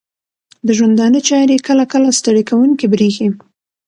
[0.67, 3.29] د ژوندانه چارې کله کله ستړې کوونکې بریښې